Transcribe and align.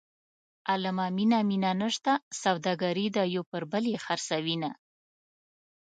عالمه 0.69 1.05
مینه 1.17 1.39
مینه 1.49 1.71
نشته 1.81 2.13
سوداګري 2.41 3.07
ده 3.15 3.23
یو 3.35 3.43
پر 3.51 3.63
بل 3.71 3.83
یې 3.91 3.97
خرڅوینه. 4.05 4.71